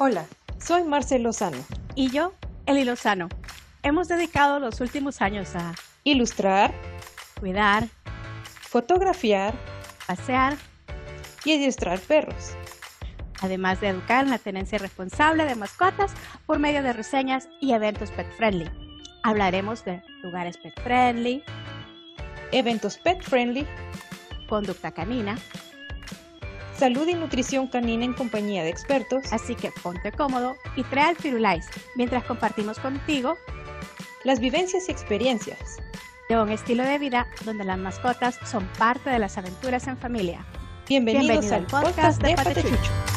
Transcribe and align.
Hola, 0.00 0.26
soy 0.60 0.84
Marcel 0.84 1.24
Lozano. 1.24 1.56
Y 1.96 2.12
yo, 2.12 2.32
Eli 2.66 2.84
Lozano. 2.84 3.28
Hemos 3.82 4.06
dedicado 4.06 4.60
los 4.60 4.80
últimos 4.80 5.20
años 5.20 5.56
a 5.56 5.74
ilustrar, 6.04 6.72
cuidar, 7.40 7.88
fotografiar, 8.60 9.54
pasear 10.06 10.56
y 11.44 11.56
adiestrar 11.56 11.98
perros. 11.98 12.52
Además 13.40 13.80
de 13.80 13.88
educar 13.88 14.22
en 14.24 14.30
la 14.30 14.38
tenencia 14.38 14.78
responsable 14.78 15.44
de 15.46 15.56
mascotas 15.56 16.12
por 16.46 16.60
medio 16.60 16.84
de 16.84 16.92
reseñas 16.92 17.48
y 17.60 17.72
eventos 17.72 18.12
pet 18.12 18.30
friendly. 18.36 18.70
Hablaremos 19.24 19.84
de 19.84 20.00
lugares 20.22 20.58
pet 20.58 20.80
friendly, 20.80 21.42
eventos 22.52 22.98
pet 22.98 23.20
friendly, 23.20 23.66
conducta 24.48 24.92
canina, 24.92 25.36
salud 26.78 27.08
y 27.08 27.14
nutrición 27.14 27.66
canina 27.66 28.04
en 28.04 28.14
compañía 28.14 28.62
de 28.62 28.70
expertos. 28.70 29.32
Así 29.32 29.54
que 29.54 29.70
ponte 29.82 30.12
cómodo 30.12 30.56
y 30.76 30.84
trae 30.84 31.10
al 31.10 31.16
Firulais 31.16 31.66
mientras 31.96 32.24
compartimos 32.24 32.78
contigo 32.78 33.36
las 34.24 34.40
vivencias 34.40 34.88
y 34.88 34.92
experiencias 34.92 35.76
de 36.28 36.40
un 36.40 36.50
estilo 36.50 36.84
de 36.84 36.98
vida 36.98 37.26
donde 37.44 37.64
las 37.64 37.78
mascotas 37.78 38.38
son 38.44 38.66
parte 38.78 39.10
de 39.10 39.18
las 39.18 39.38
aventuras 39.38 39.86
en 39.86 39.96
familia. 39.96 40.44
Bienvenidos, 40.88 41.50
al 41.52 41.66
podcast, 41.66 42.22
de 42.22 42.34
Patechucho. 42.34 43.07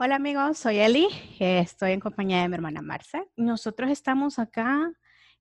Hola 0.00 0.14
amigos, 0.14 0.58
soy 0.58 0.78
Eli, 0.78 1.08
estoy 1.40 1.90
en 1.90 1.98
compañía 1.98 2.42
de 2.42 2.48
mi 2.48 2.54
hermana 2.54 2.82
Marce. 2.82 3.20
Nosotros 3.36 3.90
estamos 3.90 4.38
acá 4.38 4.92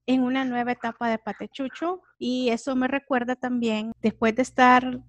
en 0.08 0.24
una 0.24 0.46
nueva 0.46 0.72
etapa 0.72 1.12
de 1.12 1.20
Patechucho 1.20 2.02
y 2.18 2.49
eso 2.49 2.76
me 2.76 2.88
recuerda 2.88 3.36
también, 3.36 3.91
después 4.02 4.36
de 4.36 4.41
estar 4.41 4.99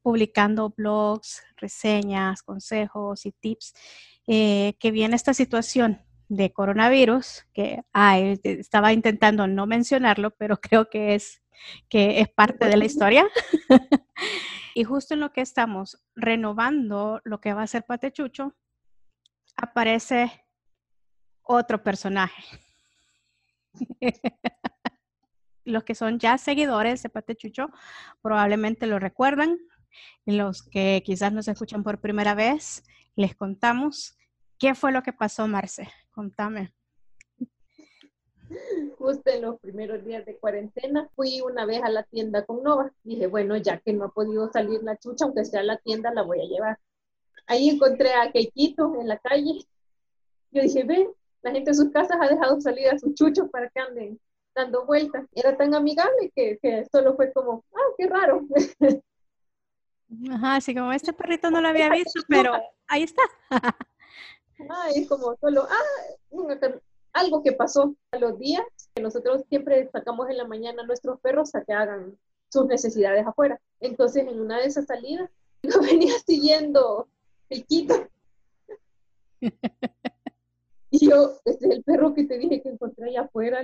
publicando 0.00 0.72
blogs, 0.74 1.44
reseñas, 1.58 2.42
consejos 2.42 3.26
y 3.26 3.32
tips, 3.32 3.74
eh, 4.26 4.72
que 4.80 4.90
viene 4.90 5.16
esta 5.16 5.34
situación 5.34 6.00
de 6.30 6.54
coronavirus, 6.54 7.44
que 7.52 7.82
estaba 8.42 8.94
intentando 8.94 9.46
no 9.46 9.66
mencionarlo, 9.66 10.30
pero 10.30 10.56
creo 10.62 10.88
que 10.88 11.14
es, 11.14 11.42
que 11.90 12.20
es 12.20 12.30
parte 12.30 12.64
de 12.64 12.78
la 12.78 12.86
historia. 12.86 13.26
y 14.74 14.84
justo 14.84 15.12
en 15.12 15.20
lo 15.20 15.30
que 15.34 15.42
estamos 15.42 16.00
renovando 16.16 17.20
lo 17.24 17.38
que 17.42 17.52
va 17.52 17.64
a 17.64 17.66
ser 17.66 17.84
Patechucho, 17.84 18.54
aparece 19.58 20.30
otro 21.42 21.82
personaje. 21.82 22.42
Los 25.64 25.84
que 25.84 25.94
son 25.94 26.18
ya 26.18 26.38
seguidores 26.38 27.02
de 27.02 27.10
Patechucho 27.10 27.68
probablemente 28.22 28.86
lo 28.86 28.98
recuerdan. 28.98 29.58
Los 30.24 30.62
que 30.62 31.02
quizás 31.04 31.32
nos 31.32 31.48
escuchan 31.48 31.82
por 31.82 32.00
primera 32.00 32.34
vez, 32.34 32.84
les 33.16 33.34
contamos 33.34 34.16
qué 34.58 34.74
fue 34.74 34.92
lo 34.92 35.02
que 35.02 35.12
pasó, 35.12 35.46
Marce. 35.46 35.88
Contame. 36.10 36.72
Justo 38.96 39.30
en 39.30 39.42
los 39.42 39.60
primeros 39.60 40.04
días 40.04 40.24
de 40.24 40.38
cuarentena 40.38 41.08
fui 41.14 41.40
una 41.42 41.66
vez 41.66 41.82
a 41.82 41.90
la 41.90 42.04
tienda 42.04 42.46
con 42.46 42.62
Nova. 42.62 42.90
Dije, 43.02 43.26
bueno, 43.26 43.56
ya 43.56 43.78
que 43.78 43.92
no 43.92 44.06
ha 44.06 44.12
podido 44.12 44.50
salir 44.50 44.82
la 44.82 44.96
chucha, 44.96 45.26
aunque 45.26 45.44
sea 45.44 45.62
la 45.62 45.76
tienda, 45.78 46.12
la 46.14 46.22
voy 46.22 46.40
a 46.40 46.44
llevar. 46.44 46.78
Ahí 47.48 47.70
encontré 47.70 48.12
a 48.12 48.30
Keikito 48.30 48.94
en 49.00 49.08
la 49.08 49.18
calle. 49.18 49.66
Yo 50.50 50.62
dije, 50.62 50.84
ven, 50.84 51.08
la 51.42 51.50
gente 51.50 51.70
en 51.70 51.76
sus 51.76 51.90
casas 51.90 52.18
ha 52.20 52.28
dejado 52.28 52.60
salir 52.60 52.88
a 52.88 52.98
sus 52.98 53.14
chuchos 53.14 53.48
para 53.50 53.68
que 53.70 53.80
anden 53.80 54.20
dando 54.54 54.84
vueltas. 54.84 55.26
Era 55.32 55.56
tan 55.56 55.74
amigable 55.74 56.30
que, 56.34 56.58
que 56.60 56.86
solo 56.92 57.16
fue 57.16 57.32
como, 57.32 57.64
ah, 57.74 57.92
qué 57.96 58.06
raro. 58.06 58.46
Ajá, 60.30 60.56
así 60.56 60.74
como 60.74 60.92
este 60.92 61.12
perrito 61.12 61.50
no 61.50 61.60
lo 61.60 61.68
había 61.68 61.88
visto, 61.90 62.20
pero 62.28 62.52
ahí 62.86 63.02
está. 63.02 63.22
ah, 63.50 64.88
es 64.94 65.08
como 65.08 65.36
solo, 65.36 65.66
ah, 65.68 66.80
algo 67.12 67.42
que 67.42 67.52
pasó 67.52 67.94
a 68.12 68.18
los 68.18 68.38
días, 68.38 68.64
que 68.94 69.02
nosotros 69.02 69.42
siempre 69.48 69.88
sacamos 69.90 70.28
en 70.28 70.36
la 70.36 70.46
mañana 70.46 70.82
a 70.82 70.86
nuestros 70.86 71.20
perros 71.20 71.54
a 71.54 71.64
que 71.64 71.72
hagan 71.72 72.18
sus 72.50 72.66
necesidades 72.66 73.26
afuera. 73.26 73.60
Entonces, 73.80 74.26
en 74.26 74.40
una 74.40 74.58
de 74.58 74.66
esas 74.66 74.86
salidas, 74.86 75.30
lo 75.62 75.80
venía 75.80 76.14
siguiendo 76.26 77.08
Piquito. 77.48 78.08
y 80.90 81.08
yo, 81.08 81.40
este 81.44 81.66
es 81.66 81.70
el 81.72 81.82
perro 81.84 82.14
que 82.14 82.24
te 82.24 82.38
dije 82.38 82.62
que 82.62 82.68
encontré 82.70 83.08
allá 83.08 83.22
afuera. 83.22 83.62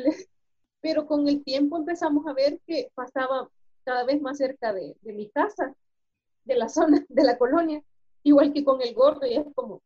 Pero 0.81 1.06
con 1.06 1.28
el 1.28 1.43
tiempo 1.45 1.77
empezamos 1.77 2.27
a 2.27 2.33
ver 2.33 2.61
que 2.67 2.91
pasaba 2.95 3.49
cada 3.84 4.05
vez 4.05 4.21
más 4.21 4.39
cerca 4.39 4.72
de, 4.72 4.97
mi 5.03 5.28
casa, 5.31 5.75
de 6.45 6.56
la 6.56 6.69
zona, 6.69 7.05
de 7.09 7.25
la 7.25 7.39
colonia, 7.39 7.83
igual 8.22 8.53
que 8.53 8.65
con 8.65 8.83
el 8.83 8.95
gordo, 8.95 9.27
y 9.27 9.34
es 9.34 9.47
como, 9.55 9.83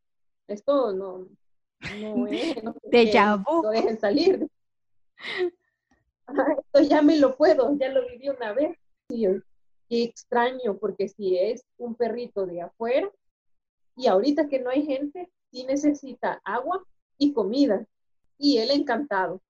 esto 0.46 0.92
no, 0.92 1.28
no 2.00 2.26
es, 2.26 2.62
no, 2.62 2.74
de 2.84 3.04
dejen 3.72 4.00
salir. 4.00 4.48
esto 6.28 6.80
ya 6.82 7.02
me 7.02 7.18
lo 7.18 7.36
puedo, 7.36 7.76
ya 7.78 7.88
lo 7.90 8.06
viví 8.08 8.28
una 8.28 8.52
vez. 8.52 8.76
Y 9.08 9.26
qué 9.88 10.04
extraño, 10.04 10.76
porque 10.78 11.08
si 11.08 11.36
es 11.38 11.64
un 11.78 11.94
perrito 11.94 12.46
de 12.46 12.62
afuera, 12.62 13.10
y 13.98 14.06
ahorita 14.06 14.48
que 14.48 14.60
no 14.60 14.70
hay 14.70 14.86
gente, 14.86 15.28
sí 15.50 15.64
necesita 15.64 16.40
agua 16.44 16.84
y 17.18 17.32
comida. 17.32 17.84
Y 18.38 18.58
él 18.58 18.70
encantado. 18.70 19.42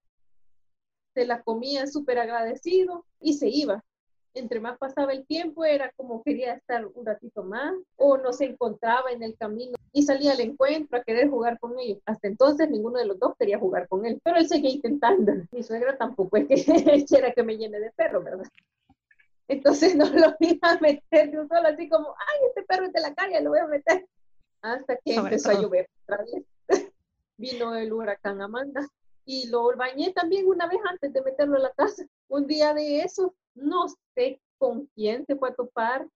Se 1.15 1.27
la 1.27 1.43
comía 1.43 1.87
súper 1.87 2.19
agradecido 2.19 3.05
y 3.21 3.35
se 3.35 3.49
iba. 3.49 3.85
Entre 4.33 4.59
más 4.59 4.79
pasaba 4.79 5.13
el 5.13 5.27
tiempo, 5.27 5.67
era 5.67 5.93
como 5.97 6.23
quería 6.23 6.55
estar 6.55 6.87
un 6.87 7.05
ratito 7.05 7.43
más 7.43 7.75
o 7.97 8.17
no 8.17 8.33
se 8.33 8.47
encontraba 8.47 9.11
en 9.11 9.23
el 9.23 9.37
camino 9.37 9.77
y 9.93 10.05
salía 10.05 10.33
al 10.33 10.41
encuentro 10.41 10.97
a 10.97 11.03
querer 11.03 11.29
jugar 11.29 11.59
con 11.59 11.79
ellos. 11.79 11.99
Hasta 12.07 12.29
entonces 12.29 12.71
ninguno 12.71 12.99
de 12.99 13.05
los 13.05 13.19
dos 13.19 13.35
quería 13.39 13.59
jugar 13.59 13.87
con 13.87 14.07
él, 14.07 14.19
pero 14.25 14.39
él 14.39 14.49
seguía 14.49 14.71
intentando. 14.71 15.33
Mi 15.53 15.63
suegra 15.63 15.99
tampoco 15.99 16.39
es 16.39 16.47
que 16.47 17.05
quiera 17.07 17.33
que 17.33 17.43
me 17.43 17.59
llene 17.59 17.81
de 17.81 17.91
perro, 17.91 18.23
¿verdad? 18.23 18.47
Entonces 19.47 19.95
no 19.97 20.07
lo 20.07 20.35
iba 20.41 20.71
a 20.71 20.81
meter 20.81 21.31
de 21.33 21.39
un 21.39 21.49
solo, 21.49 21.69
así 21.69 21.87
como, 21.91 22.15
ay, 22.17 22.47
este 22.49 22.63
perro 22.63 22.87
es 22.87 22.93
de 22.95 23.01
la 23.03 23.15
calle, 23.15 23.43
lo 23.43 23.51
voy 23.51 23.59
a 23.59 23.67
meter 23.67 24.09
hasta 24.63 24.97
que 24.97 25.15
empezó 25.15 25.51
a 25.51 25.61
llover 25.61 25.89
otra 26.03 26.25
vez. 26.25 26.45
Vino 27.37 27.75
el 27.75 27.93
huracán 27.93 28.43
Amanda 28.43 28.89
y 29.25 29.49
lo 29.49 29.75
bañé 29.77 30.13
también 30.13 30.47
una 30.47 30.67
vez 30.67 30.81
antes 30.89 31.13
de 31.13 31.23
meterlo 31.23 31.57
a 31.57 31.61
la 31.61 31.73
casa. 31.73 32.05
Un 32.29 32.47
día 32.47 32.75
de 32.75 33.01
eso, 33.01 33.35
no 33.55 33.87
sé 34.15 34.41
con 34.59 34.87
quién 34.95 35.25
se 35.27 35.37
fue 35.37 35.51
a 35.51 35.55
topar 35.55 36.09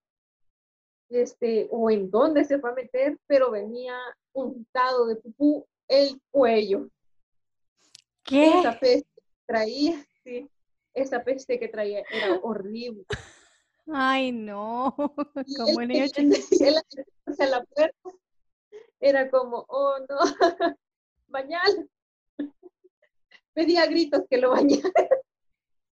este, 1.11 1.69
o 1.71 1.91
en 1.91 2.11
dónde 2.11 2.45
se 2.45 2.59
fue 2.59 2.71
a 2.71 2.75
meter, 2.75 3.19
pero 3.27 3.51
venía 3.51 3.95
untado 4.33 5.07
de 5.07 5.17
pupú 5.17 5.67
el 5.89 6.21
cuello. 6.31 6.89
¿Qué? 8.25 8.61
Esa 8.61 8.79
peste 8.79 9.09
que 9.15 9.23
traía, 9.47 10.07
sí, 10.25 10.49
esa 10.95 11.23
peste 11.23 11.59
que 11.59 11.69
traía 11.69 12.03
era 12.11 12.41
horrible. 12.43 13.05
Ay, 13.89 14.33
no, 14.33 14.95
como 15.57 15.83
niño 15.83 16.07
la 17.39 17.65
puerta 17.65 18.11
era 19.03 19.29
como, 19.29 19.67
oh 19.69 19.97
no, 20.09 20.17
bañal. 21.27 21.91
Pedía 23.53 23.85
gritos 23.87 24.23
que 24.31 24.39
lo 24.39 24.51
bañara. 24.51 24.91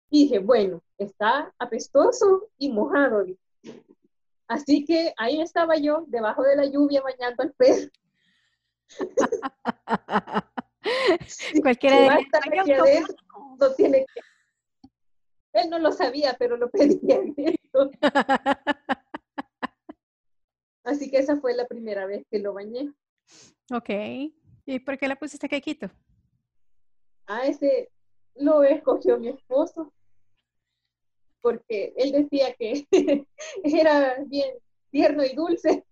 Dije, 0.09 0.39
bueno, 0.39 0.81
está 0.97 1.53
apestoso 1.59 2.49
y 2.57 2.71
mojado. 2.71 3.25
Así 4.47 4.85
que 4.85 5.13
ahí 5.17 5.41
estaba 5.41 5.75
yo, 5.77 6.05
debajo 6.07 6.43
de 6.43 6.55
la 6.55 6.65
lluvia, 6.65 7.01
bañando 7.01 7.43
al 7.43 7.51
pez. 7.53 7.91
Cualquiera 11.61 12.17
de 12.17 13.05
no 13.59 13.73
tiene 13.75 14.05
que... 14.05 14.21
Él 15.53 15.69
no 15.69 15.79
lo 15.79 15.91
sabía, 15.91 16.35
pero 16.37 16.57
lo 16.57 16.69
pedía. 16.69 17.19
Así 20.83 21.09
que 21.09 21.17
esa 21.17 21.37
fue 21.37 21.55
la 21.55 21.65
primera 21.65 22.05
vez 22.05 22.25
que 22.29 22.39
lo 22.39 22.53
bañé. 22.53 22.93
Ok. 23.71 23.89
¿Y 24.65 24.79
por 24.79 24.97
qué 24.97 25.07
le 25.07 25.15
pusiste 25.15 25.47
quequito? 25.47 25.89
Ah, 27.27 27.45
ese 27.45 27.89
lo 28.35 28.63
escogió 28.63 29.17
mi 29.19 29.29
esposo. 29.29 29.93
Porque 31.41 31.93
él 31.97 32.11
decía 32.11 32.53
que 32.53 32.87
era 33.63 34.17
bien 34.27 34.55
tierno 34.89 35.23
y 35.23 35.33
dulce. 35.33 35.85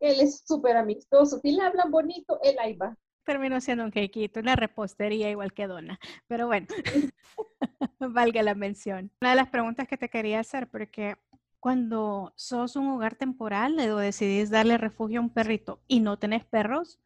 Él 0.00 0.20
es 0.20 0.42
súper 0.44 0.76
amistoso. 0.76 1.38
Si 1.40 1.52
le 1.52 1.62
hablan 1.62 1.90
bonito, 1.90 2.38
él 2.42 2.56
ahí 2.60 2.74
va. 2.74 2.96
Terminó 3.24 3.60
siendo 3.60 3.84
un 3.84 3.90
quequito, 3.90 4.40
una 4.40 4.56
repostería 4.56 5.30
igual 5.30 5.52
que 5.52 5.66
Dona. 5.66 5.98
Pero 6.28 6.46
bueno, 6.46 6.66
valga 8.00 8.42
la 8.42 8.54
mención. 8.54 9.10
Una 9.20 9.30
de 9.30 9.36
las 9.36 9.48
preguntas 9.48 9.86
que 9.88 9.96
te 9.96 10.08
quería 10.08 10.40
hacer, 10.40 10.68
porque 10.68 11.16
cuando 11.60 12.32
sos 12.36 12.76
un 12.76 12.88
hogar 12.88 13.14
temporal 13.14 13.78
o 13.78 13.96
decidís 13.96 14.50
darle 14.50 14.78
refugio 14.78 15.20
a 15.20 15.22
un 15.22 15.30
perrito 15.30 15.80
y 15.88 16.00
no 16.00 16.18
tenés 16.18 16.44
perros, 16.44 17.00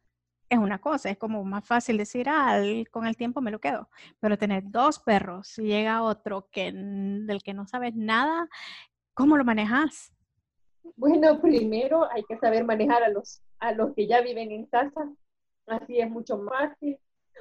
es 0.49 0.59
una 0.59 0.79
cosa, 0.79 1.09
es 1.09 1.17
como 1.17 1.43
más 1.43 1.65
fácil 1.65 1.97
decir, 1.97 2.27
ah, 2.29 2.61
con 2.91 3.07
el 3.07 3.17
tiempo 3.17 3.41
me 3.41 3.49
lo 3.49 3.59
quedo, 3.59 3.89
pero 4.19 4.37
tener 4.37 4.63
dos 4.65 4.99
perros 4.99 5.57
y 5.57 5.63
llega 5.63 6.03
otro 6.03 6.47
que, 6.51 6.71
del 6.71 7.41
que 7.41 7.53
no 7.53 7.67
sabes 7.67 7.95
nada, 7.95 8.47
¿cómo 9.15 9.37
lo 9.37 9.43
manejas? 9.43 10.13
Bueno, 10.95 11.41
primero 11.41 12.09
hay 12.11 12.23
que 12.23 12.37
saber 12.37 12.65
manejar 12.65 13.03
a 13.03 13.09
los, 13.09 13.41
a 13.59 13.71
los 13.71 13.95
que 13.95 14.05
ya 14.05 14.21
viven 14.21 14.51
en 14.51 14.65
casa, 14.67 15.09
así 15.65 15.99
es 15.99 16.09
mucho 16.09 16.37
más 16.37 16.69
fácil. 16.69 16.99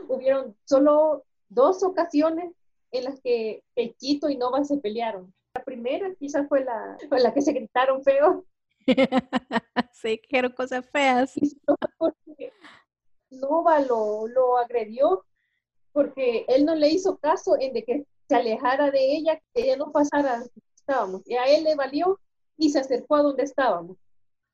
Hubieron 0.09 0.57
solo 0.65 1.25
dos 1.49 1.83
ocasiones 1.83 2.53
en 2.93 3.05
las 3.05 3.21
que 3.21 3.63
Pechito 3.75 4.31
y 4.31 4.37
Nova 4.37 4.65
se 4.65 4.79
pelearon. 4.79 5.35
La 5.63 5.65
primera 5.65 6.13
quizás 6.17 6.49
fue 6.49 6.65
la, 6.65 6.99
fue 7.09 7.21
la 7.21 7.33
que 7.33 7.41
se 7.41 7.53
gritaron 7.53 8.03
feo. 8.03 8.45
sí, 9.93 10.21
que 10.29 10.53
cosas 10.55 10.85
feas. 10.91 11.35
Nova 13.31 13.79
lo, 13.79 14.27
lo 14.27 14.59
agredió 14.59 15.25
porque 15.93 16.45
él 16.49 16.65
no 16.65 16.75
le 16.75 16.89
hizo 16.89 17.17
caso 17.19 17.57
en 17.61 17.75
de 17.75 17.85
que 17.85 18.07
se 18.29 18.35
alejara 18.35 18.91
de 18.91 19.15
ella, 19.15 19.41
que 19.55 19.63
ella 19.63 19.77
no 19.77 19.93
pasara 19.93 20.39
donde 20.39 20.51
estábamos. 20.75 21.23
Y 21.27 21.37
a 21.37 21.45
él 21.45 21.63
le 21.63 21.77
valió 21.77 22.19
y 22.57 22.71
se 22.71 22.81
acercó 22.81 23.15
a 23.15 23.23
donde 23.23 23.45
estábamos. 23.45 23.97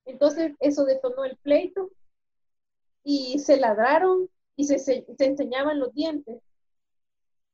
Entonces 0.04 0.52
eso 0.60 0.84
detonó 0.84 1.24
el 1.24 1.38
pleito 1.38 1.90
y 3.02 3.38
se 3.38 3.56
ladraron 3.56 4.28
y 4.56 4.64
se, 4.64 4.78
se, 4.78 5.06
enseñaban 5.18 5.80
los 5.80 5.94
dientes. 5.94 6.42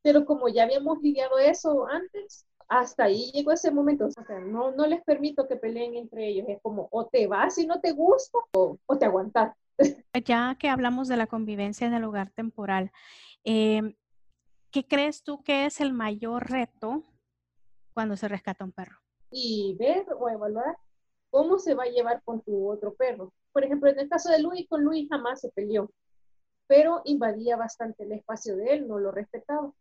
Pero 0.02 0.24
como 0.24 0.48
ya 0.48 0.64
habíamos 0.64 1.00
lidiado 1.00 1.38
eso 1.38 1.86
antes, 1.86 2.46
hasta 2.80 3.04
ahí 3.04 3.30
llegó 3.32 3.52
ese 3.52 3.70
momento. 3.70 4.06
O 4.06 4.10
sea, 4.10 4.40
no, 4.40 4.72
no 4.72 4.86
les 4.86 5.02
permito 5.04 5.46
que 5.46 5.56
peleen 5.56 5.94
entre 5.96 6.28
ellos. 6.28 6.46
Es 6.48 6.60
como 6.62 6.88
o 6.90 7.06
te 7.06 7.26
vas 7.26 7.54
si 7.54 7.66
no 7.66 7.80
te 7.80 7.92
gusta 7.92 8.38
o, 8.52 8.78
o 8.86 8.98
te 8.98 9.06
aguantas. 9.06 9.54
Ya 10.24 10.56
que 10.58 10.68
hablamos 10.68 11.08
de 11.08 11.16
la 11.16 11.26
convivencia 11.26 11.86
en 11.86 11.94
el 11.94 12.04
hogar 12.04 12.30
temporal, 12.30 12.92
em, 13.42 13.94
¿qué 14.70 14.86
crees 14.86 15.24
tú 15.24 15.42
que 15.42 15.66
es 15.66 15.80
el 15.80 15.92
mayor 15.92 16.48
reto 16.48 17.02
cuando 17.92 18.16
se 18.16 18.28
rescata 18.28 18.64
un 18.64 18.70
perro? 18.70 18.96
Y 19.30 19.76
ver 19.78 20.06
o 20.16 20.28
evaluar 20.28 20.76
cómo 21.30 21.58
se 21.58 21.74
va 21.74 21.82
a 21.82 21.88
llevar 21.88 22.22
con 22.22 22.40
tu 22.42 22.70
otro 22.70 22.94
perro. 22.94 23.32
Por 23.52 23.64
ejemplo, 23.64 23.90
en 23.90 23.98
el 23.98 24.08
caso 24.08 24.30
de 24.30 24.40
Luis, 24.40 24.68
con 24.68 24.84
Luis 24.84 25.08
jamás 25.08 25.40
se 25.40 25.50
peleó, 25.50 25.90
pero 26.66 27.02
invadía 27.04 27.56
bastante 27.56 28.04
el 28.04 28.12
espacio 28.12 28.56
de 28.56 28.74
él, 28.74 28.88
no 28.88 28.98
lo 28.98 29.10
respetaba. 29.10 29.72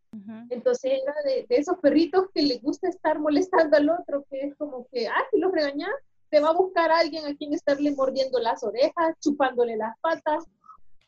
Entonces 0.50 0.92
era 1.02 1.14
de, 1.24 1.46
esos 1.48 1.78
perritos 1.78 2.26
que 2.34 2.42
le 2.42 2.58
gusta 2.58 2.88
estar 2.88 3.18
molestando 3.18 3.76
al 3.76 3.88
otro, 3.88 4.24
que 4.30 4.40
es 4.40 4.54
como 4.56 4.86
que, 4.92 5.08
ah, 5.08 5.24
si 5.30 5.38
los 5.38 5.52
regañas, 5.52 5.90
te 6.30 6.40
va 6.40 6.50
a 6.50 6.54
buscar 6.54 6.90
alguien 6.90 7.26
a 7.26 7.34
quien 7.36 7.54
estarle 7.54 7.92
mordiendo 7.92 8.38
las 8.38 8.62
orejas, 8.62 9.16
chupándole 9.20 9.76
las 9.76 9.98
patas, 10.00 10.44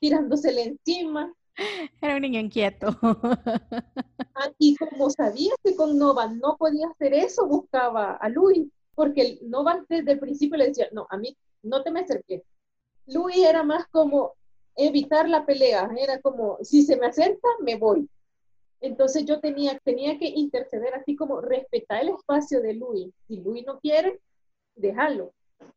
tirándosele 0.00 0.62
encima. 0.62 1.32
Era 2.00 2.16
un 2.16 2.22
niño 2.22 2.40
inquieto. 2.40 2.96
Ah, 4.38 4.52
y 4.58 4.76
como 4.76 5.08
sabía 5.08 5.54
que 5.64 5.74
con 5.74 5.96
Nova 5.96 6.26
no 6.26 6.58
podía 6.58 6.88
hacer 6.88 7.14
eso, 7.14 7.46
buscaba 7.46 8.16
a 8.16 8.28
Luis, 8.28 8.68
porque 8.94 9.38
Nova 9.40 9.82
desde 9.88 10.12
el 10.12 10.18
principio 10.18 10.58
le 10.58 10.66
decía, 10.66 10.88
no, 10.92 11.06
a 11.08 11.16
mí 11.16 11.34
no 11.62 11.82
te 11.82 11.90
me 11.90 12.00
acerques. 12.00 12.42
Luis 13.06 13.38
era 13.38 13.62
más 13.62 13.86
como 13.86 14.34
evitar 14.76 15.28
la 15.28 15.44
pelea, 15.46 15.90
era 15.98 16.20
como, 16.20 16.58
si 16.62 16.82
se 16.82 16.96
me 16.96 17.06
acerca, 17.06 17.48
me 17.62 17.76
voy. 17.76 18.08
Entonces 18.80 19.24
yo 19.24 19.40
tenía, 19.40 19.78
tenía 19.80 20.18
que 20.18 20.26
interceder 20.26 20.94
así 20.94 21.16
como 21.16 21.40
respetar 21.40 22.02
el 22.02 22.10
espacio 22.10 22.60
de 22.60 22.74
Luis. 22.74 23.12
Si 23.26 23.40
Luis 23.40 23.64
no 23.66 23.80
quiere, 23.80 24.20
déjalo. 24.74 25.32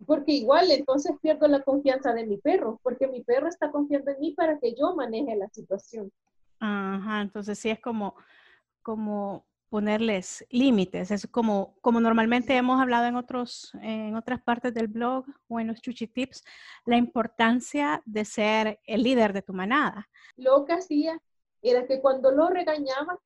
Porque 0.06 0.34
igual 0.34 0.70
entonces 0.72 1.14
pierdo 1.22 1.48
la 1.48 1.64
confianza 1.64 2.14
de 2.14 2.26
mi 2.26 2.38
perro, 2.38 2.80
porque 2.84 3.08
mi 3.08 3.24
perro 3.24 3.48
está 3.48 3.72
confiando 3.72 4.12
en 4.12 4.20
mí 4.20 4.34
para 4.34 4.60
que 4.60 4.76
yo 4.76 4.94
maneje 4.96 5.36
la 5.38 5.48
situación. 5.50 6.12
Ajá, 6.60 7.22
entonces 7.22 7.58
sí 7.58 7.70
es 7.70 7.80
como, 7.80 8.16
como 8.82 9.46
ponerles 9.70 10.46
límites. 10.50 11.12
Es 11.12 11.28
como, 11.28 11.76
como 11.82 12.00
normalmente 12.00 12.56
hemos 12.56 12.82
hablado 12.82 13.06
en, 13.06 13.16
otros, 13.16 13.72
en 13.82 14.16
otras 14.16 14.42
partes 14.42 14.74
del 14.74 14.88
blog 14.88 15.26
o 15.48 15.60
en 15.60 15.68
los 15.68 15.82
Chuchi 15.82 16.08
Tips, 16.08 16.44
la 16.86 16.98
importancia 16.98 18.02
de 18.06 18.26
ser 18.26 18.80
el 18.86 19.04
líder 19.04 19.34
de 19.34 19.42
tu 19.42 19.54
manada. 19.54 20.08
Lo 20.36 20.66
que 20.66 20.74
hacía 20.74 21.20
era 21.62 21.86
que 21.86 22.02
cuando 22.02 22.32
lo 22.32 22.50
regañaba 22.50 23.20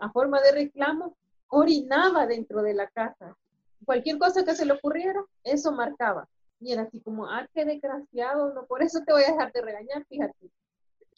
a 0.00 0.10
forma 0.12 0.40
de 0.40 0.52
reclamo, 0.52 1.16
orinaba 1.48 2.26
dentro 2.26 2.62
de 2.62 2.74
la 2.74 2.88
casa 2.88 3.36
cualquier 3.84 4.18
cosa 4.18 4.44
que 4.44 4.54
se 4.54 4.64
le 4.64 4.72
ocurriera, 4.74 5.24
eso 5.44 5.72
marcaba. 5.72 6.28
Y 6.60 6.72
era 6.72 6.82
así 6.82 7.00
como, 7.00 7.26
ah, 7.26 7.48
qué 7.54 7.64
desgraciado, 7.64 8.52
no, 8.52 8.66
por 8.66 8.82
eso 8.82 9.00
te 9.04 9.12
voy 9.12 9.22
a 9.22 9.32
dejar 9.32 9.52
de 9.52 9.62
regañar, 9.62 10.04
fíjate. 10.06 10.50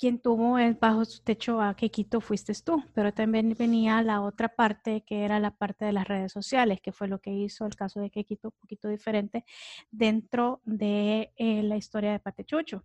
Quien 0.03 0.19
tuvo 0.19 0.57
bajo 0.81 1.05
su 1.05 1.23
techo 1.23 1.61
a 1.61 1.77
Kekito 1.77 2.21
fuiste 2.21 2.53
tú, 2.65 2.83
pero 2.93 3.15
también 3.15 3.55
venía 3.57 4.03
la 4.03 4.21
otra 4.21 4.49
parte 4.49 5.05
que 5.07 5.25
era 5.25 5.39
la 5.39 5.53
parte 5.53 5.85
de 5.85 5.93
las 5.93 6.09
redes 6.09 6.33
sociales, 6.33 6.81
que 6.81 6.91
fue 6.91 7.07
lo 7.07 7.21
que 7.21 7.31
hizo 7.31 7.67
el 7.67 7.77
caso 7.77 8.01
de 8.01 8.11
Kekito 8.11 8.49
un 8.49 8.55
poquito 8.61 8.89
diferente 8.89 9.45
dentro 9.93 10.61
de 10.65 11.33
eh, 11.37 11.63
la 11.63 11.77
historia 11.77 12.11
de 12.11 12.19
Patechucho, 12.19 12.83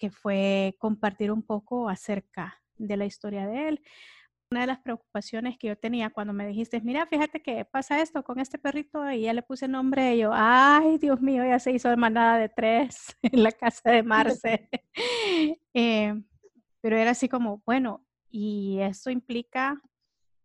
que 0.00 0.10
fue 0.10 0.74
compartir 0.80 1.30
un 1.30 1.44
poco 1.44 1.88
acerca 1.88 2.60
de 2.76 2.96
la 2.96 3.06
historia 3.06 3.46
de 3.46 3.68
él, 3.68 3.82
una 4.50 4.62
de 4.62 4.66
las 4.66 4.80
preocupaciones 4.80 5.56
que 5.56 5.68
yo 5.68 5.78
tenía 5.78 6.10
cuando 6.10 6.32
me 6.32 6.44
dijiste, 6.44 6.80
mira, 6.80 7.06
fíjate 7.06 7.40
que 7.40 7.64
pasa 7.64 8.02
esto 8.02 8.24
con 8.24 8.40
este 8.40 8.58
perrito 8.58 9.08
y 9.08 9.22
ya 9.22 9.32
le 9.32 9.42
puse 9.42 9.68
nombre 9.68 10.16
y 10.16 10.18
yo, 10.18 10.30
ay, 10.32 10.98
Dios 10.98 11.20
mío, 11.20 11.44
ya 11.44 11.60
se 11.60 11.70
hizo 11.70 11.96
manada 11.96 12.36
de 12.36 12.48
tres 12.48 13.16
en 13.22 13.44
la 13.44 13.52
casa 13.52 13.90
de 13.90 14.02
Marce. 14.02 14.68
Eh, 15.72 16.20
pero 16.80 16.98
era 16.98 17.12
así 17.12 17.28
como, 17.28 17.62
bueno, 17.64 18.04
y 18.28 18.80
esto 18.80 19.08
implica, 19.08 19.80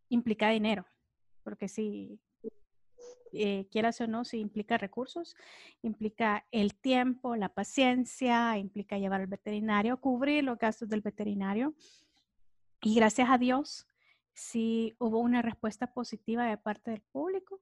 implica 0.10 0.50
dinero, 0.50 0.86
porque 1.44 1.68
si 1.68 2.20
eh, 3.34 3.68
quieras 3.72 4.00
o 4.02 4.08
no, 4.08 4.24
si 4.24 4.38
implica 4.38 4.78
recursos, 4.78 5.36
implica 5.82 6.46
el 6.52 6.76
tiempo, 6.76 7.36
la 7.36 7.50
paciencia, 7.50 8.58
implica 8.60 9.00
llevar 9.00 9.22
al 9.22 9.28
veterinario, 9.28 10.00
cubrir 10.00 10.44
los 10.44 10.60
gastos 10.60 10.90
del 10.90 11.02
veterinario. 11.02 11.74
Y 12.82 12.94
gracias 12.94 13.30
a 13.30 13.40
Dios, 13.40 13.88
sí 14.36 14.96
hubo 15.00 15.20
una 15.20 15.42
respuesta 15.42 15.88
positiva 15.94 16.46
de 16.46 16.58
parte 16.58 16.92
del 16.92 17.02
público 17.02 17.62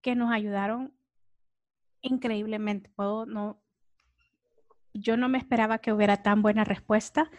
que 0.00 0.16
nos 0.16 0.32
ayudaron 0.32 0.92
increíblemente. 2.00 2.90
Puedo, 2.96 3.26
no, 3.26 3.62
yo 4.94 5.16
no 5.16 5.28
me 5.28 5.38
esperaba 5.38 5.78
que 5.78 5.92
hubiera 5.92 6.22
tan 6.22 6.42
buena 6.42 6.64
respuesta 6.64 7.30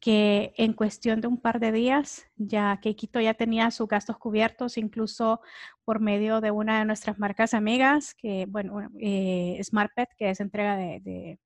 que 0.00 0.52
en 0.56 0.72
cuestión 0.72 1.20
de 1.20 1.28
un 1.28 1.38
par 1.38 1.60
de 1.60 1.72
días 1.72 2.26
ya 2.36 2.78
que 2.80 2.96
Quito 2.96 3.20
ya 3.20 3.34
tenía 3.34 3.70
sus 3.70 3.88
gastos 3.88 4.18
cubiertos, 4.18 4.78
incluso 4.78 5.40
por 5.84 6.00
medio 6.00 6.40
de 6.40 6.50
una 6.50 6.78
de 6.78 6.84
nuestras 6.84 7.18
marcas 7.18 7.54
amigas, 7.54 8.14
que 8.14 8.46
bueno, 8.48 8.90
eh, 9.00 9.60
Smart 9.62 9.92
Pet, 9.94 10.10
que 10.16 10.30
es 10.30 10.40
entrega 10.40 10.76
de, 10.76 11.00
de, 11.00 11.38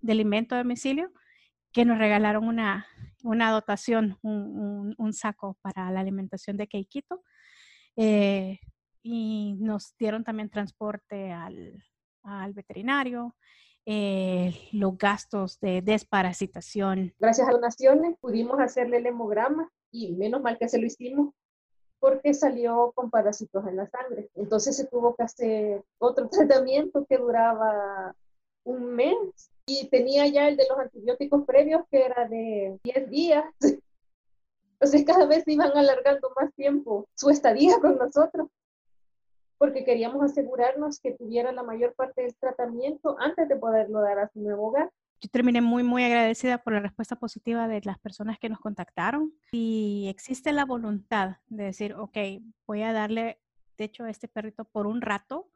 de 0.00 0.12
alimento 0.12 0.54
a 0.54 0.58
domicilio 0.58 1.10
que 1.72 1.84
nos 1.84 1.98
regalaron 1.98 2.48
una, 2.48 2.86
una 3.22 3.50
dotación, 3.50 4.18
un, 4.22 4.94
un, 4.96 5.12
saco 5.12 5.56
para 5.62 5.90
la 5.90 6.00
alimentación 6.00 6.56
de 6.56 6.66
Keikito. 6.66 7.22
Eh, 7.96 8.58
y 9.02 9.56
nos 9.58 9.96
dieron 9.98 10.24
también 10.24 10.50
transporte 10.50 11.32
al, 11.32 11.82
al 12.22 12.52
veterinario, 12.52 13.34
eh, 13.86 14.52
los 14.72 14.98
gastos 14.98 15.58
de 15.60 15.80
desparasitación. 15.82 17.14
Gracias 17.18 17.48
a 17.48 17.52
donaciones 17.52 18.16
pudimos 18.20 18.60
hacerle 18.60 18.98
el 18.98 19.06
hemograma 19.06 19.70
y 19.90 20.12
menos 20.12 20.42
mal 20.42 20.58
que 20.58 20.68
se 20.68 20.78
lo 20.78 20.86
hicimos 20.86 21.34
porque 21.98 22.34
salió 22.34 22.92
con 22.94 23.10
parásitos 23.10 23.66
en 23.66 23.76
la 23.76 23.88
sangre. 23.88 24.30
Entonces 24.34 24.76
se 24.76 24.86
tuvo 24.86 25.14
que 25.16 25.22
hacer 25.22 25.82
otro 25.98 26.28
tratamiento 26.30 27.06
que 27.08 27.16
duraba 27.16 28.14
un 28.64 28.94
mes 28.94 29.16
y 29.66 29.88
tenía 29.88 30.26
ya 30.26 30.48
el 30.48 30.56
de 30.56 30.66
los 30.68 30.78
antibióticos 30.78 31.44
previos 31.44 31.82
que 31.90 32.04
era 32.04 32.28
de 32.28 32.78
10 32.84 33.10
días. 33.10 33.44
Entonces 34.72 35.04
cada 35.04 35.26
vez 35.26 35.42
iban 35.46 35.76
alargando 35.76 36.30
más 36.40 36.54
tiempo 36.54 37.08
su 37.14 37.30
estadía 37.30 37.78
con 37.80 37.98
nosotros 37.98 38.48
porque 39.58 39.84
queríamos 39.84 40.22
asegurarnos 40.22 41.00
que 41.00 41.12
tuviera 41.12 41.52
la 41.52 41.64
mayor 41.64 41.92
parte 41.94 42.22
del 42.22 42.34
tratamiento 42.36 43.16
antes 43.18 43.48
de 43.48 43.56
poderlo 43.56 44.00
dar 44.00 44.20
a 44.20 44.28
su 44.28 44.40
nuevo 44.40 44.68
hogar. 44.68 44.90
Yo 45.20 45.28
terminé 45.30 45.60
muy, 45.60 45.82
muy 45.82 46.04
agradecida 46.04 46.58
por 46.58 46.72
la 46.72 46.80
respuesta 46.80 47.16
positiva 47.16 47.66
de 47.66 47.80
las 47.82 47.98
personas 47.98 48.38
que 48.38 48.48
nos 48.48 48.60
contactaron 48.60 49.34
y 49.50 50.06
existe 50.08 50.52
la 50.52 50.64
voluntad 50.64 51.38
de 51.48 51.64
decir, 51.64 51.94
ok, 51.94 52.16
voy 52.68 52.82
a 52.82 52.92
darle 52.92 53.40
techo 53.74 54.04
a 54.04 54.10
este 54.10 54.28
perrito 54.28 54.64
por 54.64 54.86
un 54.86 55.02
rato, 55.02 55.50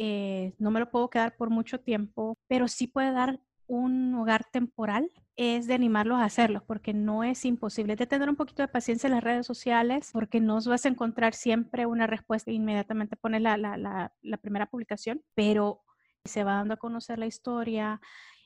eh, 0.00 0.54
no 0.58 0.70
me 0.70 0.78
lo 0.78 0.90
puedo 0.90 1.10
quedar 1.10 1.36
por 1.36 1.50
mucho 1.50 1.80
tiempo, 1.80 2.38
pero 2.46 2.68
sí 2.68 2.86
puede 2.86 3.10
dar 3.10 3.40
un 3.66 4.14
hogar 4.14 4.44
temporal 4.44 5.10
es 5.34 5.66
de 5.66 5.74
animarlos 5.74 6.18
a 6.18 6.24
hacerlo, 6.24 6.62
porque 6.66 6.92
no 6.94 7.24
es 7.24 7.44
imposible. 7.44 7.96
de 7.96 8.06
tener 8.06 8.28
un 8.28 8.36
poquito 8.36 8.62
de 8.62 8.68
paciencia 8.68 9.08
en 9.08 9.14
las 9.14 9.24
redes 9.24 9.44
sociales, 9.44 10.10
porque 10.12 10.40
no 10.40 10.60
vas 10.62 10.84
a 10.84 10.88
encontrar 10.88 11.34
siempre 11.34 11.84
una 11.84 12.06
respuesta 12.06 12.52
inmediatamente 12.52 13.16
pones 13.16 13.42
la, 13.42 13.56
la, 13.56 13.76
la, 13.76 14.36
primera 14.38 14.66
publicación, 14.66 15.20
pero 15.34 15.82
se 16.24 16.44
va 16.44 16.54
dando 16.54 16.74
a 16.74 16.78
conocer 16.78 17.18
la 17.18 17.26
historia, 17.26 18.00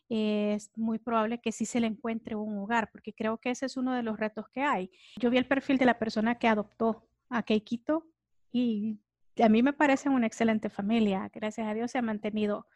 es 0.09 0.71
muy 0.76 0.99
probable 0.99 1.40
que 1.40 1.52
sí 1.52 1.66
se 1.66 1.80
le 1.80 1.87
encuentre 1.87 2.35
un 2.35 2.59
hogar, 2.59 2.90
porque 2.90 3.12
creo 3.12 3.38
que 3.38 3.50
ese 3.50 3.66
es 3.66 3.76
uno 3.76 3.92
de 3.94 4.02
los 4.02 4.18
retos 4.18 4.47
que 4.52 4.62
hay. 4.62 4.90
Yo 5.18 5.30
vi 5.30 5.37
el 5.37 5.47
perfil 5.47 5.76
de 5.76 5.87
la 5.87 5.99
persona 5.99 6.38
que 6.38 6.49
adoptó 6.49 7.09
a 7.28 7.42
Keikito 7.42 8.06
y 8.52 9.00
a 9.38 9.48
mí 9.48 9.62
me 9.62 9.72
parece 9.72 10.08
una 10.08 10.26
excelente 10.26 10.68
familia. 10.68 11.30
Gracias 11.32 11.66
a 11.66 11.74
Dios 11.74 11.90
se 11.90 11.98
ha 11.98 12.02
mantenido 12.02 12.66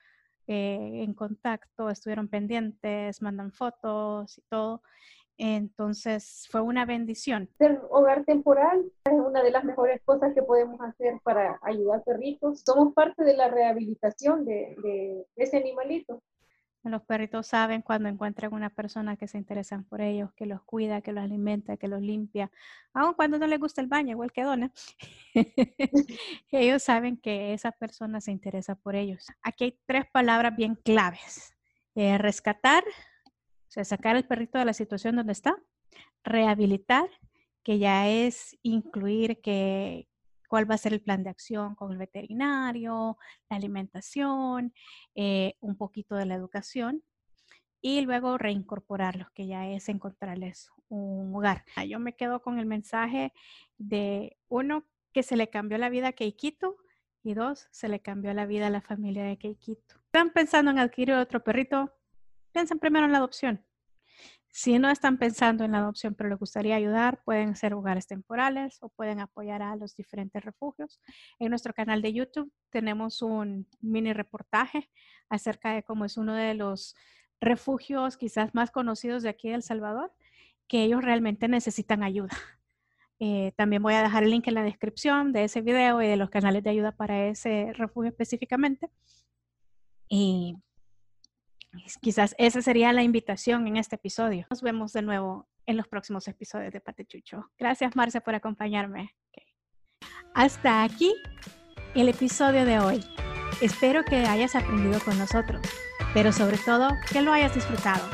eh, 0.46 1.02
en 1.02 1.12
contacto, 1.14 1.90
estuvieron 1.90 2.28
pendientes, 2.28 3.20
mandan 3.20 3.52
fotos 3.52 4.38
y 4.38 4.42
todo. 4.42 4.82
Entonces 5.38 6.46
fue 6.50 6.62
una 6.62 6.86
bendición. 6.86 7.50
Ser 7.58 7.80
hogar 7.90 8.24
temporal 8.24 8.84
es 9.04 9.12
una 9.12 9.42
de 9.42 9.50
las 9.50 9.64
mejores 9.64 10.00
cosas 10.04 10.32
que 10.34 10.42
podemos 10.42 10.80
hacer 10.80 11.20
para 11.22 11.58
ayudar 11.62 12.00
a 12.00 12.04
perritos. 12.04 12.62
Somos 12.64 12.94
parte 12.94 13.22
de 13.22 13.36
la 13.36 13.48
rehabilitación 13.48 14.44
de, 14.44 14.74
de 14.82 15.26
ese 15.36 15.58
animalito. 15.58 16.22
Los 16.90 17.02
perritos 17.02 17.48
saben 17.48 17.82
cuando 17.82 18.08
encuentran 18.08 18.54
una 18.54 18.70
persona 18.70 19.16
que 19.16 19.26
se 19.26 19.38
interesan 19.38 19.84
por 19.84 20.00
ellos, 20.00 20.32
que 20.34 20.46
los 20.46 20.62
cuida, 20.62 21.00
que 21.00 21.12
los 21.12 21.24
alimenta, 21.24 21.76
que 21.76 21.88
los 21.88 22.00
limpia, 22.00 22.50
aun 22.92 23.14
cuando 23.14 23.38
no 23.38 23.46
les 23.46 23.58
gusta 23.58 23.80
el 23.80 23.88
baño, 23.88 24.12
igual 24.12 24.30
que 24.30 24.42
Donna. 24.42 24.72
ellos 26.52 26.82
saben 26.82 27.16
que 27.16 27.54
esa 27.54 27.72
persona 27.72 28.20
se 28.20 28.30
interesa 28.30 28.76
por 28.76 28.94
ellos. 28.94 29.26
Aquí 29.42 29.64
hay 29.64 29.78
tres 29.84 30.04
palabras 30.12 30.56
bien 30.56 30.76
claves. 30.76 31.56
Eh, 31.96 32.18
rescatar, 32.18 32.84
o 32.86 33.70
sea, 33.70 33.84
sacar 33.84 34.14
al 34.14 34.26
perrito 34.26 34.58
de 34.58 34.64
la 34.64 34.74
situación 34.74 35.16
donde 35.16 35.32
está. 35.32 35.56
Rehabilitar, 36.22 37.08
que 37.62 37.78
ya 37.78 38.08
es 38.08 38.56
incluir 38.62 39.40
que, 39.40 40.08
cuál 40.48 40.70
va 40.70 40.74
a 40.74 40.78
ser 40.78 40.92
el 40.92 41.02
plan 41.02 41.22
de 41.22 41.30
acción 41.30 41.74
con 41.74 41.92
el 41.92 41.98
veterinario, 41.98 43.18
la 43.50 43.56
alimentación, 43.56 44.72
eh, 45.14 45.54
un 45.60 45.76
poquito 45.76 46.14
de 46.16 46.26
la 46.26 46.34
educación 46.34 47.02
y 47.80 48.00
luego 48.00 48.38
reincorporarlos, 48.38 49.30
que 49.30 49.46
ya 49.46 49.68
es 49.68 49.88
encontrarles 49.88 50.70
un 50.88 51.34
hogar. 51.34 51.64
Ah, 51.76 51.84
yo 51.84 51.98
me 51.98 52.16
quedo 52.16 52.42
con 52.42 52.58
el 52.58 52.66
mensaje 52.66 53.32
de 53.78 54.36
uno, 54.48 54.84
que 55.12 55.22
se 55.22 55.36
le 55.36 55.50
cambió 55.50 55.78
la 55.78 55.88
vida 55.88 56.08
a 56.08 56.12
Keikito 56.12 56.76
y 57.22 57.34
dos, 57.34 57.68
se 57.70 57.88
le 57.88 58.00
cambió 58.00 58.32
la 58.34 58.46
vida 58.46 58.66
a 58.68 58.70
la 58.70 58.80
familia 58.80 59.24
de 59.24 59.38
Keikito. 59.38 59.96
¿Están 60.06 60.30
pensando 60.30 60.70
en 60.70 60.78
adquirir 60.78 61.14
otro 61.14 61.42
perrito? 61.42 61.92
Piensen 62.52 62.78
primero 62.78 63.06
en 63.06 63.12
la 63.12 63.18
adopción. 63.18 63.65
Si 64.58 64.78
no 64.78 64.88
están 64.88 65.18
pensando 65.18 65.64
en 65.64 65.72
la 65.72 65.80
adopción, 65.80 66.14
pero 66.14 66.30
les 66.30 66.38
gustaría 66.38 66.76
ayudar, 66.76 67.22
pueden 67.26 67.56
ser 67.56 67.74
hogares 67.74 68.06
temporales 68.06 68.78
o 68.80 68.88
pueden 68.88 69.20
apoyar 69.20 69.60
a 69.60 69.76
los 69.76 69.94
diferentes 69.94 70.42
refugios. 70.42 70.98
En 71.38 71.50
nuestro 71.50 71.74
canal 71.74 72.00
de 72.00 72.14
YouTube 72.14 72.50
tenemos 72.70 73.20
un 73.20 73.68
mini 73.82 74.14
reportaje 74.14 74.90
acerca 75.28 75.74
de 75.74 75.82
cómo 75.82 76.06
es 76.06 76.16
uno 76.16 76.32
de 76.32 76.54
los 76.54 76.96
refugios 77.38 78.16
quizás 78.16 78.54
más 78.54 78.70
conocidos 78.70 79.22
de 79.22 79.28
aquí 79.28 79.50
de 79.50 79.56
El 79.56 79.62
Salvador, 79.62 80.10
que 80.68 80.84
ellos 80.84 81.04
realmente 81.04 81.48
necesitan 81.48 82.02
ayuda. 82.02 82.30
Eh, 83.18 83.52
también 83.56 83.82
voy 83.82 83.94
a 83.94 84.02
dejar 84.02 84.24
el 84.24 84.30
link 84.30 84.46
en 84.46 84.52
la 84.52 84.62
descripción 84.62 85.32
de 85.32 85.44
ese 85.44 85.62
video 85.62 86.02
y 86.02 86.06
de 86.06 86.18
los 86.18 86.28
canales 86.28 86.62
de 86.62 86.68
ayuda 86.68 86.92
para 86.92 87.28
ese 87.28 87.72
refugio 87.72 88.10
específicamente. 88.10 88.90
Y 90.06 90.58
Quizás 92.00 92.34
esa 92.38 92.62
sería 92.62 92.92
la 92.92 93.02
invitación 93.02 93.66
en 93.66 93.76
este 93.76 93.96
episodio. 93.96 94.46
Nos 94.50 94.62
vemos 94.62 94.92
de 94.92 95.02
nuevo 95.02 95.48
en 95.66 95.76
los 95.76 95.88
próximos 95.88 96.28
episodios 96.28 96.72
de 96.72 96.80
Patechucho. 96.80 97.50
Gracias, 97.58 97.96
Marce, 97.96 98.20
por 98.20 98.34
acompañarme. 98.34 99.14
Hasta 100.34 100.82
aquí 100.82 101.14
el 101.94 102.08
episodio 102.08 102.64
de 102.64 102.78
hoy. 102.78 103.04
Espero 103.60 104.04
que 104.04 104.16
hayas 104.16 104.54
aprendido 104.54 105.00
con 105.00 105.18
nosotros, 105.18 105.62
pero 106.12 106.32
sobre 106.32 106.58
todo 106.58 106.90
que 107.10 107.22
lo 107.22 107.32
hayas 107.32 107.54
disfrutado. 107.54 108.06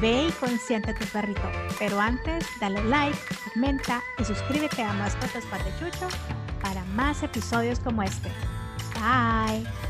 Ve 0.00 0.26
y 0.28 0.32
consiente 0.32 0.92
tu 0.92 1.06
perrito, 1.06 1.40
pero 1.78 1.98
antes 1.98 2.44
dale 2.60 2.84
like, 2.84 3.18
comenta 3.54 4.02
y 4.18 4.24
suscríbete 4.24 4.82
a 4.82 4.92
Mascotas 4.92 5.46
Patechucho 5.46 6.08
para 6.60 6.84
más 6.84 7.22
episodios 7.22 7.80
como 7.80 8.02
este. 8.02 8.28
Bye. 9.00 9.87